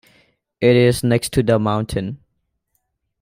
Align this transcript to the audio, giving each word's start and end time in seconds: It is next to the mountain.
It 0.59 0.75
is 0.75 1.03
next 1.03 1.31
to 1.33 1.43
the 1.43 1.59
mountain. 1.59 2.17